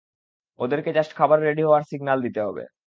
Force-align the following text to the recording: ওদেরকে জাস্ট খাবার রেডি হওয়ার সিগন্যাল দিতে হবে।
ওদেরকে 0.59 0.89
জাস্ট 0.93 1.11
খাবার 1.17 1.39
রেডি 1.41 1.61
হওয়ার 1.63 1.83
সিগন্যাল 1.89 2.19
দিতে 2.25 2.39
হবে। 2.47 2.63